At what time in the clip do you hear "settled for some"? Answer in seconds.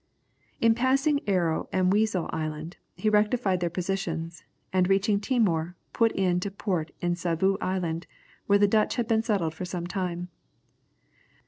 9.21-9.85